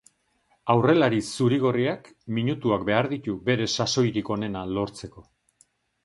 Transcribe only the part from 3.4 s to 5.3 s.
bere sasoirik onena lortzeko.